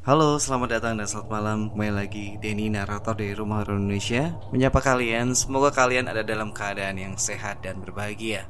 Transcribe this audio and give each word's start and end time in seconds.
Halo, 0.00 0.40
selamat 0.40 0.80
datang 0.80 0.96
dan 0.96 1.04
selamat 1.04 1.28
malam. 1.28 1.58
Kembali 1.68 1.92
lagi 1.92 2.26
Denny, 2.40 2.72
narator 2.72 3.12
dari 3.12 3.36
Rumah 3.36 3.60
Horor 3.60 3.76
Indonesia. 3.76 4.32
Menyapa 4.48 4.80
kalian, 4.80 5.36
semoga 5.36 5.68
kalian 5.76 6.08
ada 6.08 6.24
dalam 6.24 6.56
keadaan 6.56 6.96
yang 6.96 7.20
sehat 7.20 7.60
dan 7.60 7.84
berbahagia. 7.84 8.48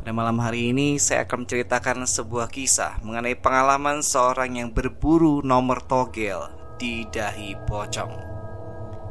Pada 0.00 0.16
malam 0.16 0.40
hari 0.40 0.72
ini 0.72 0.96
saya 0.96 1.28
akan 1.28 1.44
menceritakan 1.44 2.08
sebuah 2.08 2.48
kisah 2.48 3.04
Mengenai 3.04 3.36
pengalaman 3.36 4.00
seorang 4.00 4.56
yang 4.56 4.72
berburu 4.72 5.44
nomor 5.44 5.84
togel 5.84 6.48
di 6.80 7.04
dahi 7.12 7.52
pocong. 7.68 8.16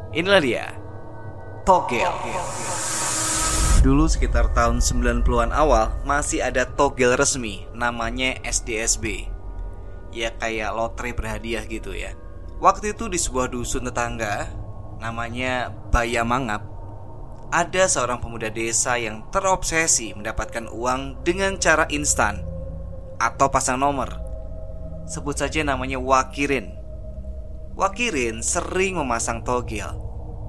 Inilah 0.09 0.41
dia 0.41 0.65
Togel. 1.69 2.09
Dulu 3.85 4.09
sekitar 4.09 4.49
tahun 4.57 4.81
90-an 4.81 5.53
awal 5.53 5.93
masih 6.01 6.41
ada 6.41 6.65
togel 6.65 7.13
resmi 7.13 7.69
namanya 7.77 8.41
SDSB 8.41 9.34
ya 10.15 10.31
kayak 10.39 10.71
lotre 10.71 11.11
berhadiah 11.11 11.67
gitu 11.67 11.91
ya. 11.91 12.15
Waktu 12.63 12.95
itu 12.95 13.11
di 13.11 13.19
sebuah 13.19 13.51
dusun 13.51 13.91
tetangga 13.91 14.47
namanya 15.03 15.75
Bayamangap 15.91 16.75
ada 17.51 17.83
seorang 17.85 18.23
pemuda 18.23 18.49
desa 18.49 18.97
yang 18.97 19.27
terobsesi 19.29 20.15
mendapatkan 20.15 20.71
uang 20.71 21.21
dengan 21.21 21.59
cara 21.59 21.85
instan 21.91 22.41
atau 23.21 23.47
pasang 23.51 23.79
nomor. 23.79 24.11
Sebut 25.05 25.37
saja 25.37 25.61
namanya 25.61 26.01
Wakirin. 26.01 26.73
Wakirin 27.75 28.41
sering 28.41 28.97
memasang 28.97 29.43
togel, 29.45 29.87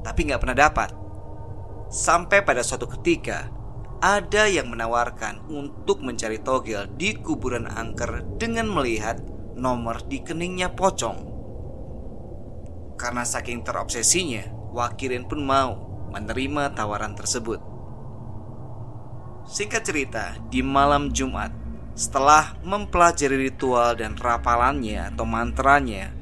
tapi 0.06 0.30
nggak 0.30 0.40
pernah 0.40 0.56
dapat. 0.56 0.90
Sampai 1.90 2.42
pada 2.42 2.64
suatu 2.66 2.88
ketika, 2.90 3.50
ada 4.02 4.46
yang 4.50 4.70
menawarkan 4.70 5.46
untuk 5.50 6.02
mencari 6.02 6.40
togel 6.40 6.90
di 6.96 7.14
kuburan 7.18 7.68
angker 7.70 8.24
dengan 8.40 8.70
melihat 8.70 9.18
nomor 9.56 10.04
di 10.04 10.20
keningnya 10.20 10.70
pocong. 10.76 11.34
Karena 13.00 13.24
saking 13.24 13.64
terobsesinya, 13.64 14.52
Wakirin 14.76 15.24
pun 15.24 15.40
mau 15.40 15.72
menerima 16.12 16.76
tawaran 16.76 17.16
tersebut. 17.16 17.60
Singkat 19.48 19.82
cerita, 19.88 20.24
di 20.52 20.60
malam 20.60 21.08
Jumat, 21.16 21.48
setelah 21.96 22.60
mempelajari 22.60 23.48
ritual 23.48 23.96
dan 23.96 24.12
rapalannya 24.20 25.08
atau 25.12 25.24
mantranya, 25.24 26.12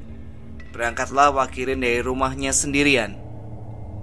berangkatlah 0.71 1.35
Wakirin 1.35 1.83
dari 1.83 1.99
rumahnya 1.99 2.55
sendirian 2.55 3.19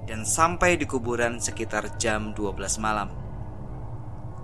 dan 0.05 0.29
sampai 0.29 0.77
di 0.77 0.85
kuburan 0.85 1.41
sekitar 1.41 1.97
jam 1.97 2.37
12 2.37 2.77
malam. 2.77 3.09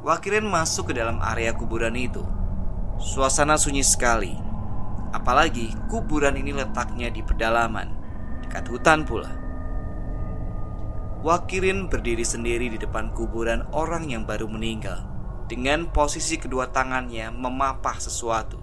Wakirin 0.00 0.48
masuk 0.48 0.94
ke 0.94 0.96
dalam 0.96 1.20
area 1.20 1.52
kuburan 1.52 1.92
itu. 1.98 2.24
Suasana 2.96 3.60
sunyi 3.60 3.84
sekali 3.84 4.47
Apalagi 5.10 5.72
kuburan 5.88 6.36
ini 6.36 6.52
letaknya 6.52 7.08
di 7.08 7.24
pedalaman, 7.24 7.88
dekat 8.44 8.68
hutan 8.68 9.08
pula. 9.08 9.32
Wakirin 11.24 11.90
berdiri 11.90 12.22
sendiri 12.22 12.70
di 12.70 12.78
depan 12.78 13.10
kuburan 13.10 13.66
orang 13.74 14.06
yang 14.06 14.22
baru 14.22 14.46
meninggal, 14.46 15.02
dengan 15.50 15.90
posisi 15.90 16.38
kedua 16.38 16.70
tangannya 16.70 17.32
memapah 17.34 17.98
sesuatu. 17.98 18.60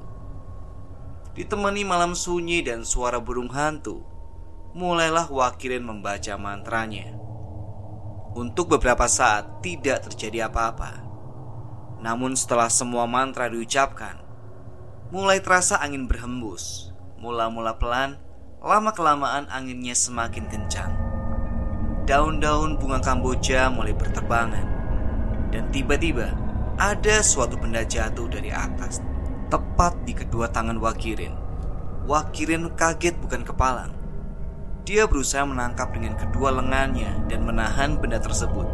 Ditemani 1.35 1.83
malam 1.83 2.15
sunyi 2.15 2.63
dan 2.63 2.87
suara 2.87 3.19
burung 3.19 3.51
hantu, 3.51 4.07
mulailah 4.71 5.27
Wakirin 5.27 5.83
membaca 5.83 6.31
mantranya. 6.39 7.11
Untuk 8.35 8.71
beberapa 8.71 9.07
saat 9.07 9.59
tidak 9.59 10.07
terjadi 10.07 10.47
apa-apa. 10.47 11.03
Namun 11.99 12.35
setelah 12.39 12.67
semua 12.67 13.07
mantra 13.07 13.47
diucapkan, 13.47 14.24
Mulai 15.13 15.37
terasa 15.37 15.77
angin 15.77 16.09
berhembus. 16.09 16.89
Mula-mula 17.21 17.77
pelan 17.77 18.17
Lama-kelamaan 18.57 19.45
anginnya 19.53 19.93
semakin 19.93 20.49
kencang. 20.49 20.97
Daun-daun 22.09 22.81
bunga 22.81 22.97
kamboja 23.05 23.69
mulai 23.69 23.93
berterbangan. 23.93 24.65
Dan 25.53 25.69
tiba-tiba 25.69 26.33
Ada 26.81 27.21
suatu 27.21 27.53
benda 27.53 27.85
jatuh 27.85 28.25
dari 28.25 28.49
atas 28.49 28.97
Tepat 29.53 29.93
di 30.09 30.17
kedua 30.17 30.49
tangan 30.49 30.81
Wakirin. 30.81 31.37
Wakirin 32.09 32.73
kaget 32.73 33.13
bukan 33.21 33.45
kepalang. 33.45 33.93
Dia 34.89 35.05
berusaha 35.05 35.45
menangkap 35.45 35.93
dengan 35.93 36.17
kedua 36.17 36.49
lengannya 36.49 37.29
Dan 37.29 37.45
menahan 37.45 38.01
benda 38.01 38.17
tersebut. 38.17 38.65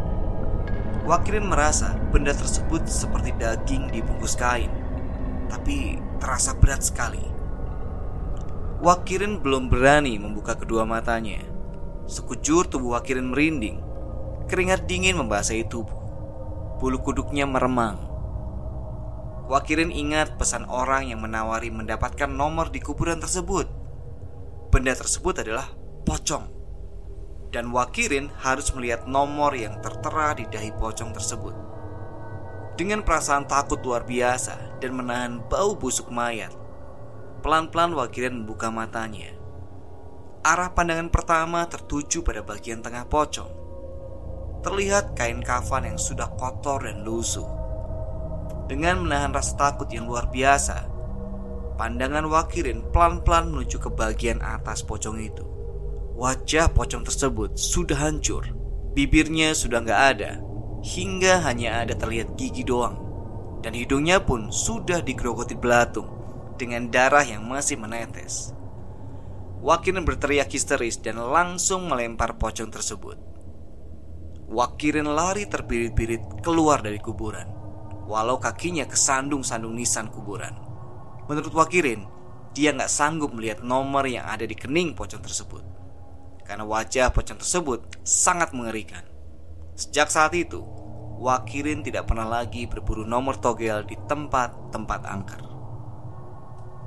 Wakirin 1.04 1.44
merasa 1.44 1.92
benda 2.08 2.32
tersebut 2.32 2.88
seperti 2.88 3.36
daging 3.36 3.92
dibungkus 3.92 4.32
kain 4.32 4.81
Tapi 5.52 6.00
terasa 6.16 6.56
berat 6.56 6.80
sekali. 6.80 7.20
Wakirin 8.80 9.44
belum 9.44 9.68
berani 9.68 10.16
membuka 10.16 10.56
kedua 10.56 10.88
matanya. 10.88 11.44
Sekujur 12.08 12.64
tubuh 12.66 12.96
Wakirin 12.96 13.30
merinding. 13.30 13.78
Keringat 14.48 14.88
dingin 14.88 15.20
membasahi 15.20 15.68
tubuh. 15.68 16.00
Bulu 16.80 16.98
kuduknya 17.04 17.44
meremang. 17.44 18.00
Wakirin 19.46 19.92
ingat 19.92 20.40
pesan 20.40 20.64
orang 20.66 21.12
yang 21.12 21.20
menawari 21.20 21.68
mendapatkan 21.68 22.26
nomor 22.26 22.72
di 22.72 22.80
kuburan 22.80 23.20
tersebut. 23.20 23.68
Benda 24.72 24.96
tersebut 24.96 25.44
adalah 25.44 25.68
pocong. 26.08 26.48
Dan 27.52 27.68
Wakirin 27.70 28.32
harus 28.40 28.72
melihat 28.72 29.04
nomor 29.04 29.52
yang 29.52 29.78
tertera 29.84 30.32
di 30.32 30.48
dahi 30.48 30.72
pocong 30.72 31.12
tersebut. 31.12 31.71
Dengan 32.72 33.04
perasaan 33.04 33.44
takut 33.44 33.84
luar 33.84 34.08
biasa 34.08 34.80
dan 34.80 34.96
menahan 34.96 35.44
bau 35.44 35.76
busuk 35.76 36.08
mayat, 36.08 36.56
pelan-pelan 37.44 37.92
Wakirin 37.92 38.42
membuka 38.42 38.72
matanya. 38.72 39.36
Arah 40.40 40.72
pandangan 40.72 41.12
pertama 41.12 41.68
tertuju 41.68 42.24
pada 42.24 42.40
bagian 42.40 42.80
tengah 42.80 43.04
pocong. 43.04 43.52
Terlihat 44.64 45.12
kain 45.12 45.44
kafan 45.44 45.84
yang 45.84 46.00
sudah 46.00 46.32
kotor 46.40 46.88
dan 46.88 47.04
lusuh. 47.04 47.44
Dengan 48.72 49.04
menahan 49.04 49.36
rasa 49.36 49.52
takut 49.52 49.92
yang 49.92 50.08
luar 50.08 50.32
biasa, 50.32 50.88
pandangan 51.76 52.24
Wakirin 52.24 52.88
pelan-pelan 52.88 53.52
menuju 53.52 53.84
ke 53.84 53.92
bagian 53.92 54.40
atas 54.40 54.80
pocong 54.80 55.20
itu. 55.20 55.44
Wajah 56.16 56.72
pocong 56.72 57.04
tersebut 57.04 57.52
sudah 57.52 58.00
hancur, 58.00 58.48
bibirnya 58.96 59.52
sudah 59.52 59.84
nggak 59.84 60.02
ada, 60.16 60.40
hingga 60.82 61.46
hanya 61.46 61.86
ada 61.86 61.94
terlihat 61.94 62.34
gigi 62.34 62.66
doang 62.66 62.98
dan 63.62 63.78
hidungnya 63.78 64.18
pun 64.18 64.50
sudah 64.50 65.00
digerogoti 65.00 65.54
belatung 65.54 66.10
dengan 66.58 66.90
darah 66.90 67.22
yang 67.22 67.46
masih 67.46 67.78
menetes. 67.78 68.50
Wakirin 69.62 70.02
berteriak 70.02 70.50
histeris 70.50 70.98
dan 70.98 71.22
langsung 71.22 71.86
melempar 71.86 72.34
pocong 72.34 72.74
tersebut. 72.74 73.14
Wakirin 74.50 75.06
lari 75.06 75.46
terbirit-birit 75.46 76.42
keluar 76.42 76.82
dari 76.82 76.98
kuburan, 76.98 77.46
walau 78.10 78.42
kakinya 78.42 78.84
kesandung-sandung 78.84 79.72
nisan 79.72 80.10
kuburan. 80.10 80.58
Menurut 81.30 81.54
Wakirin, 81.54 82.04
dia 82.52 82.74
nggak 82.74 82.90
sanggup 82.90 83.32
melihat 83.32 83.62
nomor 83.62 84.04
yang 84.04 84.26
ada 84.26 84.44
di 84.44 84.58
kening 84.58 84.98
pocong 84.98 85.22
tersebut, 85.22 85.62
karena 86.42 86.66
wajah 86.66 87.14
pocong 87.14 87.38
tersebut 87.38 88.02
sangat 88.02 88.50
mengerikan. 88.52 89.11
Sejak 89.72 90.12
saat 90.12 90.36
itu, 90.36 90.60
Wakirin 91.22 91.86
tidak 91.86 92.10
pernah 92.10 92.26
lagi 92.26 92.66
berburu 92.66 93.06
nomor 93.06 93.38
togel 93.38 93.86
di 93.86 93.94
tempat-tempat 94.10 95.00
angker. 95.06 95.42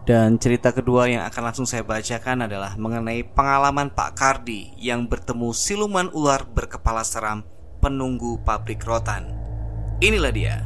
Dan 0.05 0.37
cerita 0.37 0.69
kedua 0.69 1.09
yang 1.09 1.25
akan 1.25 1.49
langsung 1.49 1.65
saya 1.65 1.81
bacakan 1.81 2.45
adalah 2.45 2.77
mengenai 2.77 3.25
pengalaman 3.25 3.89
Pak 3.89 4.13
Kardi 4.13 4.77
yang 4.77 5.09
bertemu 5.09 5.49
siluman 5.49 6.13
ular 6.13 6.45
berkepala 6.45 7.01
seram 7.01 7.41
penunggu 7.81 8.37
pabrik 8.45 8.85
rotan. 8.85 9.33
Inilah 10.05 10.33
dia. 10.35 10.61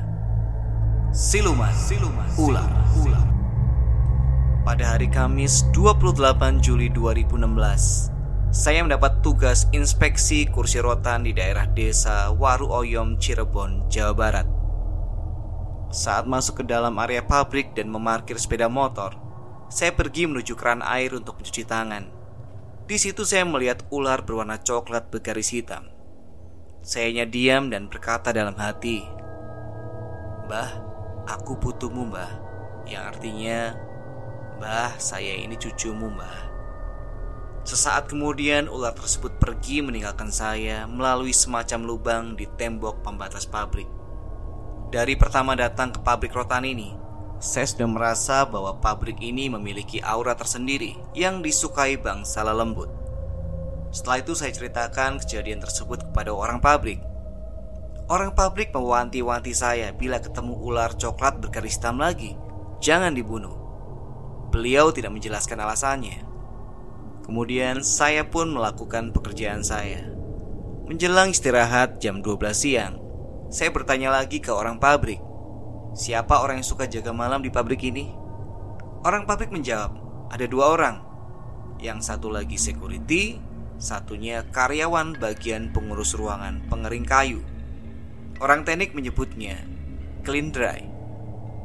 Siluman, 1.15 1.71
siluman, 1.71 2.27
ular, 2.35 2.67
ular. 2.99 3.27
Pada 4.67 4.97
hari 4.97 5.07
Kamis 5.07 5.63
28 5.71 6.59
Juli 6.59 6.91
2016, 6.91 8.18
saya 8.49 8.81
mendapat 8.81 9.21
tugas 9.21 9.69
inspeksi 9.69 10.49
kursi 10.49 10.81
rotan 10.81 11.21
di 11.21 11.37
daerah 11.37 11.69
desa 11.69 12.33
Waru 12.33 12.73
Oyom, 12.73 13.21
Cirebon, 13.21 13.85
Jawa 13.93 14.13
Barat. 14.17 14.47
Saat 15.93 16.25
masuk 16.25 16.61
ke 16.61 16.63
dalam 16.65 16.97
area 16.97 17.21
pabrik 17.21 17.77
dan 17.77 17.93
memarkir 17.93 18.41
sepeda 18.41 18.65
motor, 18.65 19.13
saya 19.69 19.93
pergi 19.93 20.25
menuju 20.25 20.57
keran 20.57 20.81
air 20.81 21.13
untuk 21.13 21.37
mencuci 21.37 21.61
tangan. 21.61 22.09
Di 22.89 22.97
situ 22.97 23.21
saya 23.21 23.45
melihat 23.45 23.85
ular 23.93 24.25
berwarna 24.25 24.57
coklat 24.57 25.13
bergaris 25.13 25.53
hitam. 25.53 25.85
Sayanya 26.81 27.29
diam 27.29 27.69
dan 27.69 27.85
berkata 27.85 28.33
dalam 28.33 28.57
hati, 28.57 29.05
"Mbah, 30.49 30.69
aku 31.29 31.53
butuhmu, 31.53 32.09
Mbah." 32.09 32.33
Yang 32.89 33.03
artinya, 33.13 33.59
"Mbah, 34.57 34.97
saya 34.97 35.37
ini 35.37 35.53
cucumu, 35.53 36.09
Mbah." 36.09 36.48
Sesaat 37.69 38.09
kemudian 38.09 38.65
ular 38.65 38.97
tersebut 38.97 39.37
pergi 39.37 39.85
meninggalkan 39.85 40.33
saya 40.33 40.89
melalui 40.89 41.29
semacam 41.29 41.85
lubang 41.85 42.25
di 42.33 42.49
tembok 42.57 43.05
pembatas 43.05 43.45
pabrik. 43.45 43.85
Dari 44.89 45.13
pertama 45.13 45.53
datang 45.53 45.93
ke 45.93 46.01
pabrik 46.01 46.33
rotan 46.33 46.65
ini, 46.65 46.97
saya 47.37 47.69
sudah 47.69 47.85
merasa 47.85 48.41
bahwa 48.49 48.81
pabrik 48.81 49.21
ini 49.21 49.53
memiliki 49.53 50.01
aura 50.01 50.33
tersendiri 50.33 50.97
yang 51.13 51.45
disukai 51.45 51.93
bangsa 52.01 52.41
lembut. 52.41 52.89
Setelah 53.93 54.25
itu 54.25 54.33
saya 54.33 54.49
ceritakan 54.49 55.21
kejadian 55.21 55.61
tersebut 55.61 56.09
kepada 56.09 56.33
orang 56.33 56.57
pabrik. 56.57 56.97
Orang 58.09 58.33
pabrik 58.33 58.73
mewanti-wanti 58.73 59.53
saya 59.53 59.93
bila 59.93 60.17
ketemu 60.17 60.57
ular 60.57 60.97
coklat 60.97 61.37
bergaris 61.37 61.77
hitam 61.77 62.01
lagi, 62.01 62.33
jangan 62.81 63.13
dibunuh. 63.13 63.53
Beliau 64.49 64.89
tidak 64.89 65.13
menjelaskan 65.13 65.61
alasannya. 65.61 66.28
Kemudian 67.29 67.85
saya 67.85 68.25
pun 68.25 68.49
melakukan 68.49 69.13
pekerjaan 69.13 69.61
saya. 69.61 70.01
Menjelang 70.89 71.29
istirahat 71.29 72.01
jam 72.01 72.25
12 72.25 72.41
siang, 72.57 72.97
saya 73.53 73.69
bertanya 73.69 74.09
lagi 74.09 74.41
ke 74.41 74.49
orang 74.49 74.81
pabrik, 74.81 75.21
Siapa 75.93 76.45
orang 76.45 76.61
yang 76.61 76.69
suka 76.69 76.85
jaga 76.85 77.09
malam 77.09 77.41
di 77.41 77.49
pabrik 77.49 77.81
ini? 77.81 78.13
Orang 79.01 79.25
pabrik 79.25 79.49
menjawab, 79.49 79.93
ada 80.29 80.45
dua 80.45 80.77
orang. 80.77 81.01
Yang 81.81 82.13
satu 82.13 82.29
lagi 82.29 82.61
security, 82.61 83.41
satunya 83.81 84.45
karyawan 84.53 85.17
bagian 85.17 85.73
pengurus 85.73 86.13
ruangan 86.13 86.61
pengering 86.69 87.09
kayu. 87.09 87.41
Orang 88.37 88.69
teknik 88.69 88.93
menyebutnya 88.93 89.65
clean 90.21 90.53
dry, 90.53 90.85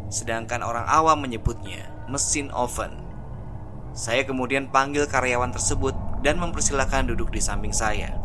sedangkan 0.08 0.64
orang 0.64 0.88
awam 0.88 1.20
menyebutnya 1.20 1.92
mesin 2.08 2.48
oven. 2.52 3.03
Saya 3.94 4.26
kemudian 4.26 4.74
panggil 4.74 5.06
karyawan 5.06 5.54
tersebut 5.54 5.94
dan 6.26 6.42
mempersilahkan 6.42 7.14
duduk 7.14 7.30
di 7.30 7.38
samping 7.38 7.70
saya. 7.70 8.18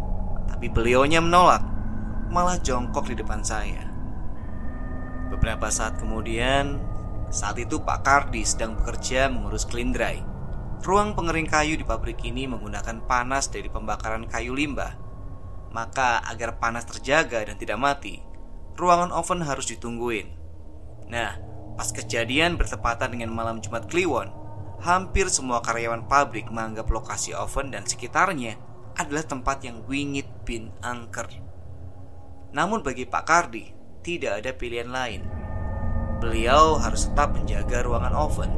Tapi 0.49 0.65
beliaunya 0.65 1.21
menolak, 1.21 1.61
malah 2.33 2.57
jongkok 2.57 3.05
di 3.05 3.13
depan 3.13 3.45
saya. 3.45 3.85
Beberapa 5.29 5.69
saat 5.69 6.01
kemudian, 6.01 6.81
saat 7.29 7.61
itu 7.61 7.85
Pak 7.85 8.01
Kardi 8.01 8.41
sedang 8.41 8.81
bekerja 8.81 9.29
mengurus 9.29 9.69
clean. 9.69 9.93
Ruang 10.79 11.13
pengering 11.13 11.45
kayu 11.45 11.77
di 11.77 11.85
pabrik 11.85 12.25
ini 12.25 12.49
menggunakan 12.49 13.05
panas 13.05 13.53
dari 13.53 13.69
pembakaran 13.69 14.25
kayu 14.25 14.57
limbah. 14.57 14.97
Maka 15.69 16.25
agar 16.25 16.57
panas 16.57 16.89
terjaga 16.89 17.45
dan 17.45 17.61
tidak 17.61 17.77
mati, 17.77 18.17
ruangan 18.73 19.13
oven 19.13 19.45
harus 19.45 19.69
ditungguin. 19.69 20.33
Nah, 21.13 21.37
pas 21.77 21.93
kejadian 21.93 22.57
bertepatan 22.57 23.13
dengan 23.13 23.29
malam 23.29 23.61
Jumat 23.61 23.85
Kliwon, 23.85 24.38
hampir 24.79 25.27
semua 25.27 25.59
karyawan 25.59 26.07
pabrik 26.07 26.47
menganggap 26.47 26.87
lokasi 26.87 27.35
oven 27.35 27.75
dan 27.75 27.83
sekitarnya 27.83 28.55
adalah 28.95 29.23
tempat 29.23 29.63
yang 29.63 29.83
wingit 29.87 30.27
bin 30.43 30.71
angker. 30.83 31.27
Namun 32.51 32.81
bagi 32.81 33.05
Pak 33.05 33.23
Kardi, 33.23 33.71
tidak 34.01 34.43
ada 34.43 34.51
pilihan 34.55 34.89
lain. 34.89 35.21
Beliau 36.19 36.79
harus 36.79 37.07
tetap 37.07 37.31
menjaga 37.35 37.83
ruangan 37.85 38.15
oven. 38.15 38.51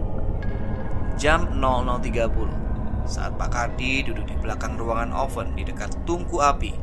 Jam 1.20 1.62
00.30 1.62 2.62
saat 3.06 3.34
Pak 3.38 3.50
Kardi 3.50 4.06
duduk 4.06 4.26
di 4.30 4.38
belakang 4.38 4.78
ruangan 4.78 5.14
oven 5.14 5.54
di 5.58 5.66
dekat 5.66 5.94
tungku 6.06 6.42
api. 6.42 6.74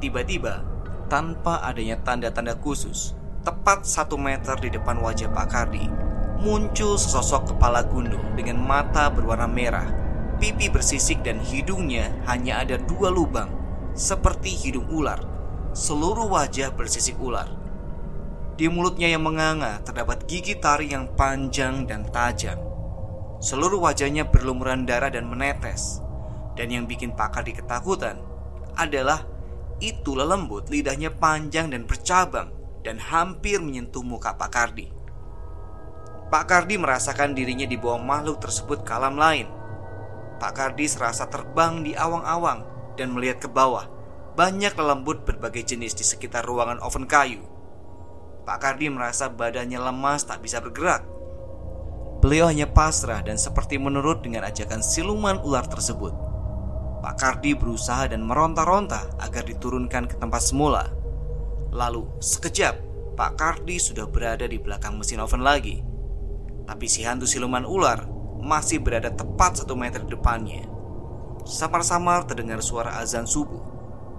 Tiba-tiba, 0.00 0.64
tanpa 1.08 1.64
adanya 1.64 1.96
tanda-tanda 2.04 2.56
khusus, 2.60 3.16
tepat 3.44 3.84
satu 3.88 4.20
meter 4.20 4.56
di 4.60 4.68
depan 4.72 5.00
wajah 5.00 5.32
Pak 5.32 5.46
Kardi, 5.48 5.88
muncul 6.38 6.94
sesosok 6.94 7.54
kepala 7.54 7.82
gundul 7.82 8.22
dengan 8.38 8.62
mata 8.62 9.10
berwarna 9.10 9.50
merah, 9.50 9.90
pipi 10.38 10.70
bersisik 10.70 11.26
dan 11.26 11.42
hidungnya 11.42 12.14
hanya 12.30 12.62
ada 12.62 12.78
dua 12.78 13.10
lubang, 13.10 13.50
seperti 13.98 14.54
hidung 14.54 14.86
ular. 14.86 15.18
Seluruh 15.74 16.30
wajah 16.30 16.70
bersisik 16.74 17.18
ular. 17.18 17.50
Di 18.58 18.66
mulutnya 18.66 19.06
yang 19.06 19.22
menganga 19.22 19.78
terdapat 19.82 20.26
gigi 20.26 20.58
taring 20.58 20.90
yang 20.90 21.06
panjang 21.14 21.86
dan 21.86 22.06
tajam. 22.10 22.58
Seluruh 23.38 23.78
wajahnya 23.78 24.26
berlumuran 24.26 24.82
darah 24.82 25.14
dan 25.14 25.30
menetes. 25.30 26.02
Dan 26.58 26.74
yang 26.74 26.90
bikin 26.90 27.14
Pak 27.14 27.38
Kardi 27.38 27.54
ketakutan 27.54 28.18
adalah 28.74 29.22
itu 29.78 30.18
lembut 30.18 30.66
lidahnya 30.74 31.14
panjang 31.14 31.70
dan 31.70 31.86
bercabang 31.86 32.50
dan 32.82 32.98
hampir 32.98 33.62
menyentuh 33.62 34.02
muka 34.02 34.34
Pak 34.34 34.50
Kardi. 34.50 34.97
Pak 36.28 36.44
Kardi 36.44 36.76
merasakan 36.76 37.32
dirinya 37.32 37.64
di 37.64 37.80
bawah 37.80 38.00
makhluk 38.00 38.40
tersebut 38.44 38.84
ke 38.84 38.92
alam 38.92 39.16
lain. 39.16 39.48
Pak 40.36 40.52
Kardi 40.54 40.84
serasa 40.84 41.26
terbang 41.26 41.80
di 41.82 41.96
awang-awang 41.96 42.64
dan 43.00 43.16
melihat 43.16 43.44
ke 43.44 43.48
bawah. 43.48 43.88
Banyak 44.36 44.76
lembut 44.78 45.26
berbagai 45.26 45.74
jenis 45.74 45.98
di 45.98 46.04
sekitar 46.06 46.46
ruangan 46.46 46.78
oven 46.78 47.10
kayu 47.10 47.42
Pak 48.48 48.64
Kardi 48.64 48.88
merasa 48.88 49.28
badannya 49.28 49.76
lemas 49.76 50.24
tak 50.24 50.40
bisa 50.40 50.56
bergerak. 50.64 51.04
Beliau 52.24 52.48
hanya 52.48 52.64
pasrah 52.64 53.20
dan 53.20 53.36
seperti 53.36 53.76
menurut 53.76 54.24
dengan 54.24 54.48
ajakan 54.48 54.80
siluman 54.80 55.36
ular 55.44 55.68
tersebut. 55.68 56.16
Pak 57.04 57.14
Kardi 57.20 57.52
berusaha 57.52 58.08
dan 58.08 58.24
meronta-ronta 58.24 59.04
agar 59.20 59.44
diturunkan 59.44 60.08
ke 60.08 60.16
tempat 60.16 60.40
semula. 60.40 60.88
Lalu, 61.76 62.08
sekejap, 62.24 62.80
Pak 63.20 63.36
Kardi 63.36 63.76
sudah 63.76 64.08
berada 64.08 64.48
di 64.48 64.56
belakang 64.56 64.96
mesin 64.96 65.20
oven 65.20 65.44
lagi. 65.44 65.84
Tapi 66.68 66.84
si 66.84 67.00
hantu 67.08 67.24
siluman 67.24 67.64
ular 67.64 68.04
masih 68.44 68.84
berada 68.84 69.08
tepat 69.08 69.64
satu 69.64 69.72
meter 69.72 70.04
depannya. 70.04 70.68
Samar-samar 71.48 72.28
terdengar 72.28 72.60
suara 72.60 73.00
azan 73.00 73.24
subuh. 73.24 73.64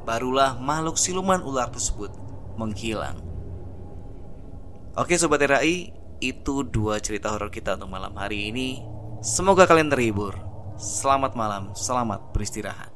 Barulah 0.09 0.57
makhluk 0.57 0.97
siluman 0.97 1.45
ular 1.45 1.69
tersebut 1.69 2.09
menghilang. 2.57 3.21
Oke 4.97 5.13
Sobat 5.21 5.45
RAI, 5.45 5.93
itu 6.19 6.65
dua 6.65 6.97
cerita 6.97 7.29
horor 7.29 7.53
kita 7.53 7.77
untuk 7.77 7.93
malam 7.93 8.17
hari 8.17 8.49
ini. 8.49 8.81
Semoga 9.21 9.69
kalian 9.69 9.93
terhibur. 9.93 10.33
Selamat 10.75 11.37
malam, 11.37 11.71
selamat 11.77 12.33
beristirahat. 12.33 12.88